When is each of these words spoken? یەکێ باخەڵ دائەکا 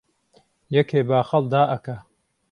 یەکێ 0.75 0.99
باخەڵ 1.09 1.43
دائەکا 1.53 1.97